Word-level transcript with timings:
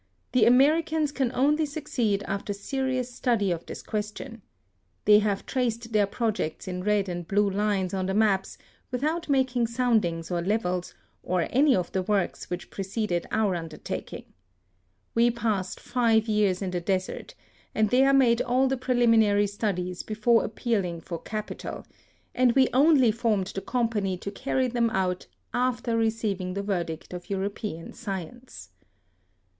The 0.31 0.45
Americans 0.45 1.11
can 1.11 1.31
only 1.35 1.67
succeed 1.67 2.23
after 2.23 2.53
serious 2.53 3.13
study 3.13 3.51
of 3.51 3.67
this 3.67 3.83
question. 3.83 4.41
They 5.05 5.19
have 5.19 5.45
traced 5.45 5.93
their 5.93 6.07
projects 6.07 6.67
in 6.67 6.83
red 6.83 7.07
and 7.07 7.27
blue 7.27 7.47
lines 7.47 7.93
on 7.93 8.07
the 8.07 8.15
map 8.15 8.47
without 8.89 9.29
making 9.29 9.67
soundings 9.67 10.31
or 10.31 10.41
levels, 10.41 10.95
or 11.21 11.45
any 11.51 11.75
of 11.75 11.91
the 11.91 12.01
works 12.01 12.49
which 12.49 12.71
preceded 12.71 13.27
our 13.29 13.53
under 13.53 13.77
taking. 13.77 14.25
We 15.13 15.29
passed 15.29 15.79
five 15.79 16.27
years 16.27 16.63
in 16.63 16.71
the 16.71 16.81
desert, 16.81 17.35
and 17.75 17.91
there 17.91 18.11
made 18.11 18.41
all 18.41 18.67
the 18.67 18.77
preliminary 18.77 19.45
studies 19.45 20.01
before 20.01 20.43
appealing 20.43 21.01
for 21.01 21.21
capital, 21.21 21.85
and 22.33 22.53
we 22.53 22.67
only 22.73 23.11
formed 23.11 23.51
the 23.53 23.61
company 23.61 24.17
to 24.17 24.31
carry 24.31 24.67
them 24.67 24.89
out 24.89 25.27
after 25.53 25.95
receiving 25.95 26.55
the 26.55 26.63
verdict 26.63 27.13
of 27.13 27.29
European 27.29 27.93
science. 27.93 28.71